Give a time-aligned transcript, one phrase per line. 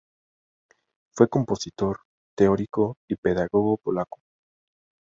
[1.13, 1.99] Fue compositor,
[2.35, 4.17] teórico y pedagogo polaco.